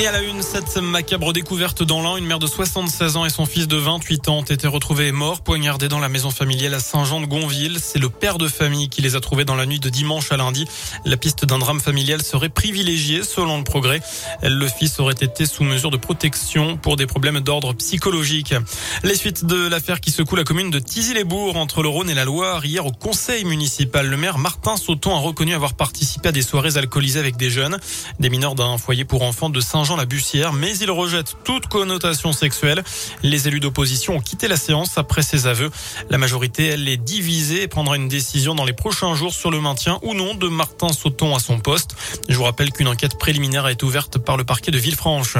Et 0.00 0.06
à 0.06 0.12
la 0.12 0.22
une, 0.22 0.40
cette 0.40 0.78
macabre 0.78 1.34
découverte 1.34 1.82
dans 1.82 2.00
l'an, 2.00 2.16
une 2.16 2.24
mère 2.24 2.38
de 2.38 2.46
76 2.46 3.18
ans 3.18 3.26
et 3.26 3.28
son 3.28 3.44
fils 3.44 3.68
de 3.68 3.76
28 3.76 4.30
ans 4.30 4.38
ont 4.38 4.42
été 4.42 4.66
retrouvés 4.66 5.12
morts, 5.12 5.42
poignardés 5.42 5.88
dans 5.88 5.98
la 5.98 6.08
maison 6.08 6.30
familiale 6.30 6.72
à 6.72 6.80
Saint-Jean-de-Gonville. 6.80 7.76
C'est 7.82 7.98
le 7.98 8.08
père 8.08 8.38
de 8.38 8.48
famille 8.48 8.88
qui 8.88 9.02
les 9.02 9.14
a 9.14 9.20
trouvés 9.20 9.44
dans 9.44 9.56
la 9.56 9.66
nuit 9.66 9.78
de 9.78 9.90
dimanche 9.90 10.32
à 10.32 10.38
lundi. 10.38 10.66
La 11.04 11.18
piste 11.18 11.44
d'un 11.44 11.58
drame 11.58 11.80
familial 11.80 12.22
serait 12.22 12.48
privilégiée 12.48 13.22
selon 13.22 13.58
le 13.58 13.64
progrès. 13.64 14.00
Le 14.42 14.66
fils 14.68 14.98
aurait 15.00 15.12
été 15.20 15.44
sous 15.44 15.64
mesure 15.64 15.90
de 15.90 15.98
protection 15.98 16.78
pour 16.78 16.96
des 16.96 17.06
problèmes 17.06 17.40
d'ordre 17.40 17.74
psychologique. 17.74 18.54
Les 19.02 19.16
suites 19.16 19.44
de 19.44 19.68
l'affaire 19.68 20.00
qui 20.00 20.12
secoue 20.12 20.36
la 20.36 20.44
commune 20.44 20.70
de 20.70 20.78
Tizy-les-Bourgs 20.78 21.58
entre 21.58 21.82
le 21.82 21.90
Rhône 21.90 22.08
et 22.08 22.14
la 22.14 22.24
Loire. 22.24 22.64
Hier 22.64 22.86
au 22.86 22.92
conseil 22.92 23.44
municipal, 23.44 24.06
le 24.06 24.16
maire 24.16 24.38
Martin 24.38 24.78
Sauton 24.78 25.14
a 25.14 25.18
reconnu 25.20 25.52
avoir 25.52 25.74
participé 25.74 26.30
à 26.30 26.32
des 26.32 26.40
soirées 26.40 26.78
alcoolisées 26.78 27.20
avec 27.20 27.36
des 27.36 27.50
jeunes, 27.50 27.78
des 28.18 28.30
mineurs 28.30 28.54
d'un 28.54 28.78
foyer 28.78 29.04
pour 29.04 29.24
enfants 29.24 29.50
de 29.50 29.60
Saint-Jean 29.60 29.89
la 29.96 30.04
Bussière, 30.04 30.52
mais 30.52 30.76
il 30.78 30.90
rejette 30.90 31.36
toute 31.44 31.66
connotation 31.66 32.32
sexuelle. 32.32 32.82
Les 33.22 33.48
élus 33.48 33.60
d'opposition 33.60 34.16
ont 34.16 34.20
quitté 34.20 34.48
la 34.48 34.56
séance 34.56 34.98
après 34.98 35.22
ses 35.22 35.46
aveux. 35.46 35.70
La 36.10 36.18
majorité, 36.18 36.66
elle, 36.66 36.88
est 36.88 36.96
divisée 36.96 37.62
et 37.62 37.68
prendra 37.68 37.96
une 37.96 38.08
décision 38.08 38.54
dans 38.54 38.64
les 38.64 38.72
prochains 38.72 39.14
jours 39.14 39.34
sur 39.34 39.50
le 39.50 39.60
maintien 39.60 39.98
ou 40.02 40.14
non 40.14 40.34
de 40.34 40.48
Martin 40.48 40.92
Sauton 40.92 41.34
à 41.34 41.38
son 41.38 41.58
poste. 41.58 41.94
Je 42.28 42.36
vous 42.36 42.44
rappelle 42.44 42.72
qu'une 42.72 42.88
enquête 42.88 43.18
préliminaire 43.18 43.68
été 43.68 43.84
ouverte 43.84 44.18
par 44.18 44.36
le 44.36 44.44
parquet 44.44 44.70
de 44.70 44.78
Villefranche. 44.78 45.36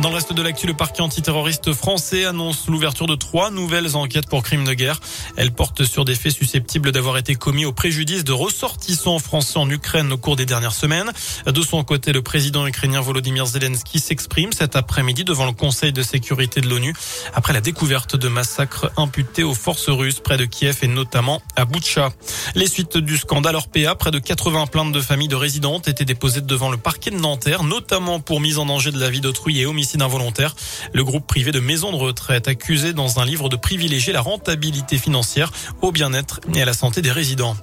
Dans 0.00 0.10
le 0.10 0.14
reste 0.14 0.32
de 0.32 0.42
l'actu, 0.42 0.68
le 0.68 0.74
parquet 0.74 1.00
antiterroriste 1.00 1.72
français 1.72 2.24
annonce 2.24 2.68
l'ouverture 2.68 3.08
de 3.08 3.16
trois 3.16 3.50
nouvelles 3.50 3.96
enquêtes 3.96 4.28
pour 4.28 4.44
crimes 4.44 4.64
de 4.64 4.72
guerre. 4.72 5.00
Elles 5.36 5.50
portent 5.50 5.82
sur 5.82 6.04
des 6.04 6.14
faits 6.14 6.32
susceptibles 6.32 6.92
d'avoir 6.92 7.18
été 7.18 7.34
commis 7.34 7.64
au 7.64 7.72
préjudice 7.72 8.22
de 8.22 8.30
ressortissants 8.30 9.18
français 9.18 9.58
en 9.58 9.68
Ukraine 9.68 10.12
au 10.12 10.16
cours 10.16 10.36
des 10.36 10.46
dernières 10.46 10.72
semaines. 10.72 11.10
De 11.46 11.62
son 11.62 11.82
côté, 11.82 12.12
le 12.12 12.22
président 12.22 12.64
ukrainien 12.64 13.00
Volodymyr 13.00 13.44
Zelensky 13.46 13.98
s'exprime 13.98 14.52
cet 14.52 14.76
après-midi 14.76 15.24
devant 15.24 15.46
le 15.46 15.52
Conseil 15.52 15.92
de 15.92 16.02
sécurité 16.02 16.60
de 16.60 16.68
l'ONU 16.68 16.94
après 17.34 17.52
la 17.52 17.60
découverte 17.60 18.14
de 18.14 18.28
massacres 18.28 18.92
imputés 18.96 19.42
aux 19.42 19.54
forces 19.54 19.88
russes 19.88 20.20
près 20.20 20.36
de 20.36 20.44
Kiev 20.44 20.78
et 20.82 20.88
notamment 20.88 21.42
à 21.56 21.64
Boutcha. 21.64 22.10
Les 22.54 22.68
suites 22.68 22.98
du 22.98 23.16
scandale 23.16 23.56
Orpea, 23.56 23.96
près 23.96 24.12
de 24.12 24.20
80 24.20 24.68
plaintes 24.68 24.92
de 24.92 25.00
familles 25.00 25.26
de 25.26 25.34
résidents 25.34 25.74
ont 25.74 25.80
été 25.80 26.04
déposées 26.04 26.40
devant 26.40 26.70
le 26.70 26.76
parquet 26.76 27.10
de 27.10 27.16
Nanterre, 27.16 27.64
notamment 27.64 28.20
pour 28.20 28.40
mise 28.40 28.58
en 28.58 28.66
danger 28.66 28.92
de 28.92 29.00
la 29.00 29.10
vie 29.10 29.20
d'autrui 29.20 29.58
et 29.58 29.66
homicide 29.66 29.87
involontaire. 30.00 30.54
Le 30.92 31.04
groupe 31.04 31.26
privé 31.26 31.52
de 31.52 31.60
maisons 31.60 31.92
de 31.92 31.96
retraite 31.96 32.48
accusé 32.48 32.92
dans 32.92 33.18
un 33.18 33.24
livre 33.24 33.48
de 33.48 33.56
privilégier 33.56 34.12
la 34.12 34.20
rentabilité 34.20 34.98
financière 34.98 35.50
au 35.82 35.92
bien-être 35.92 36.40
et 36.54 36.62
à 36.62 36.64
la 36.64 36.72
santé 36.72 37.02
des 37.02 37.12
résidents. 37.12 37.56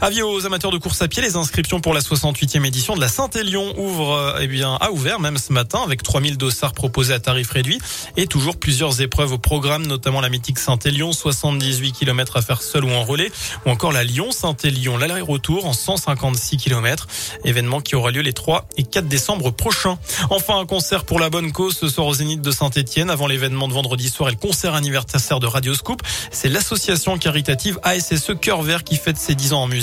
Avis 0.00 0.22
aux 0.22 0.46
amateurs 0.46 0.70
de 0.70 0.78
course 0.78 1.02
à 1.02 1.08
pied, 1.08 1.22
les 1.22 1.36
inscriptions 1.36 1.80
pour 1.80 1.94
la 1.94 2.00
68e 2.00 2.64
édition 2.64 2.94
de 2.94 3.00
la 3.00 3.08
Saint-Élion 3.08 3.74
ouvrent, 3.78 4.36
eh 4.40 4.46
bien, 4.46 4.76
a 4.80 4.90
ouvert 4.90 5.20
même 5.20 5.36
ce 5.36 5.52
matin 5.52 5.80
avec 5.84 6.02
3000 6.02 6.36
dossards 6.38 6.72
proposés 6.72 7.12
à 7.12 7.20
tarif 7.20 7.50
réduit 7.50 7.78
et 8.16 8.26
toujours 8.26 8.56
plusieurs 8.56 9.00
épreuves 9.00 9.32
au 9.32 9.38
programme, 9.38 9.86
notamment 9.86 10.20
la 10.20 10.28
mythique 10.28 10.58
Saint-Élion, 10.58 11.12
78 11.12 11.92
km 11.92 12.36
à 12.36 12.42
faire 12.42 12.62
seul 12.62 12.84
ou 12.84 12.90
en 12.90 13.04
relais, 13.04 13.30
ou 13.66 13.70
encore 13.70 13.92
la 13.92 14.04
Lyon-Saint-Élion, 14.04 14.96
l'aller-retour 14.96 15.66
en 15.66 15.72
156 15.72 16.56
km, 16.56 17.06
événement 17.44 17.80
qui 17.80 17.96
aura 17.96 18.10
lieu 18.10 18.22
les 18.22 18.32
3 18.32 18.68
et 18.76 18.84
4 18.84 19.08
décembre 19.08 19.50
prochains. 19.50 19.98
Enfin, 20.30 20.58
un 20.58 20.66
concert 20.66 21.04
pour 21.04 21.18
la 21.18 21.30
bonne 21.30 21.52
cause 21.52 21.76
ce 21.76 21.88
soir 21.88 22.06
au 22.06 22.14
Zénith 22.14 22.40
de 22.40 22.50
Saint-Etienne 22.50 23.10
avant 23.10 23.26
l'événement 23.26 23.68
de 23.68 23.72
vendredi 23.72 24.08
soir 24.08 24.28
et 24.28 24.32
le 24.32 24.38
concert 24.38 24.74
anniversaire 24.74 25.40
de 25.40 25.46
Radio 25.46 25.74
Scoop. 25.74 26.02
C'est 26.30 26.48
l'association 26.48 27.18
caritative 27.18 27.78
ASSE 27.82 28.32
Cœur 28.40 28.62
Vert 28.62 28.84
qui 28.84 28.96
fête 28.96 29.18
ses 29.18 29.34
10 29.34 29.52
ans 29.52 29.62
en 29.62 29.66
musique. 29.66 29.79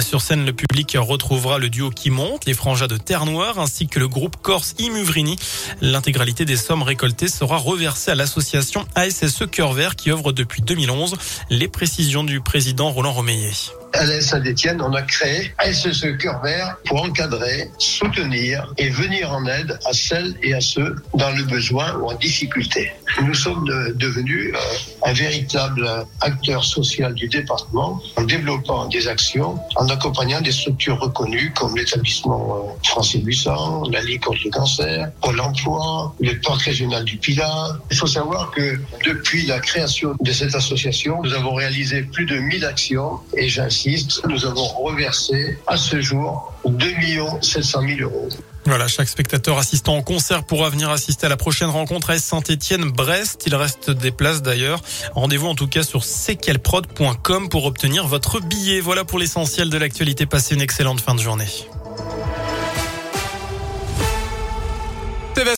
Sur 0.00 0.20
scène, 0.20 0.44
le 0.44 0.52
public 0.52 0.96
retrouvera 0.98 1.58
le 1.58 1.68
duo 1.68 1.90
qui 1.90 2.10
monte, 2.10 2.46
les 2.46 2.54
franjas 2.54 2.86
de 2.86 2.96
Terre 2.96 3.26
Noire, 3.26 3.58
ainsi 3.58 3.86
que 3.86 3.98
le 3.98 4.08
groupe 4.08 4.36
corse 4.42 4.74
Imuvrini. 4.78 5.36
L'intégralité 5.80 6.44
des 6.44 6.56
sommes 6.56 6.82
récoltées 6.82 7.28
sera 7.28 7.56
reversée 7.56 8.10
à 8.10 8.14
l'association 8.14 8.86
ASSE 8.94 9.44
Cœur 9.50 9.72
Vert 9.72 9.96
qui 9.96 10.10
œuvre 10.10 10.32
depuis 10.32 10.62
2011. 10.62 11.16
Les 11.50 11.68
précisions 11.68 12.24
du 12.24 12.40
président 12.40 12.90
Roland 12.90 13.12
Romeillet 13.12 13.52
à 13.94 14.20
Saint-Etienne, 14.20 14.82
on 14.82 14.92
a 14.92 15.02
créé 15.02 15.52
SSE 15.72 16.16
Cœur 16.18 16.40
Vert 16.42 16.76
pour 16.86 17.02
encadrer, 17.02 17.70
soutenir 17.78 18.72
et 18.76 18.88
venir 18.88 19.32
en 19.32 19.46
aide 19.46 19.78
à 19.86 19.92
celles 19.92 20.34
et 20.42 20.54
à 20.54 20.60
ceux 20.60 20.96
dans 21.14 21.30
le 21.30 21.44
besoin 21.44 21.94
ou 21.98 22.10
en 22.10 22.14
difficulté. 22.14 22.90
Nous 23.22 23.34
sommes 23.34 23.66
devenus 23.94 24.52
euh, 24.54 25.08
un 25.08 25.12
véritable 25.12 25.88
acteur 26.20 26.64
social 26.64 27.14
du 27.14 27.28
département 27.28 28.00
en 28.16 28.22
développant 28.22 28.86
des 28.86 29.06
actions, 29.06 29.58
en 29.76 29.88
accompagnant 29.88 30.40
des 30.40 30.52
structures 30.52 30.98
reconnues 30.98 31.52
comme 31.54 31.76
l'établissement 31.76 32.56
euh, 32.56 32.88
français 32.88 33.20
800, 33.20 33.90
la 33.92 34.02
Ligue 34.02 34.22
contre 34.22 34.40
le 34.44 34.50
cancer, 34.50 35.10
Pôle 35.22 35.40
emploi, 35.40 36.14
le 36.20 36.34
parc 36.40 36.62
régional 36.62 37.04
du 37.04 37.16
Pilat. 37.16 37.78
Il 37.90 37.96
faut 37.96 38.06
savoir 38.06 38.50
que 38.50 38.78
depuis 39.04 39.46
la 39.46 39.60
création 39.60 40.14
de 40.20 40.32
cette 40.32 40.54
association, 40.54 41.20
nous 41.22 41.32
avons 41.32 41.54
réalisé 41.54 42.02
plus 42.02 42.26
de 42.26 42.36
1000 42.36 42.64
actions 42.64 43.20
et 43.36 43.48
j'insiste 43.48 43.83
nous 44.28 44.44
avons 44.44 44.66
reversé 44.66 45.58
à 45.66 45.76
ce 45.76 46.00
jour 46.00 46.52
2 46.66 46.86
700 47.40 47.80
000 47.86 48.00
euros. 48.00 48.28
Voilà, 48.66 48.88
chaque 48.88 49.08
spectateur 49.08 49.58
assistant 49.58 49.98
au 49.98 50.02
concert 50.02 50.44
pourra 50.44 50.70
venir 50.70 50.88
assister 50.90 51.26
à 51.26 51.28
la 51.28 51.36
prochaine 51.36 51.68
rencontre 51.68 52.10
à 52.10 52.18
Saint-Étienne-Brest. 52.18 53.44
Il 53.46 53.54
reste 53.54 53.90
des 53.90 54.10
places 54.10 54.40
d'ailleurs. 54.40 54.80
Rendez-vous 55.14 55.48
en 55.48 55.54
tout 55.54 55.68
cas 55.68 55.82
sur 55.82 56.02
cquelprod.com 56.02 57.50
pour 57.50 57.66
obtenir 57.66 58.06
votre 58.06 58.40
billet. 58.40 58.80
Voilà 58.80 59.04
pour 59.04 59.18
l'essentiel 59.18 59.68
de 59.68 59.76
l'actualité. 59.76 60.24
Passez 60.24 60.54
une 60.54 60.62
excellente 60.62 61.00
fin 61.00 61.14
de 61.14 61.20
journée. 61.20 61.48